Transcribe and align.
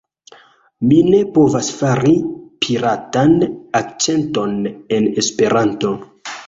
Mi 0.91 1.01
ne 1.15 1.19
povas 1.35 1.69
fari 1.81 2.15
piratan 2.65 3.37
akĉenton 3.83 4.59
en 4.99 5.11
Esperanto 5.25 5.97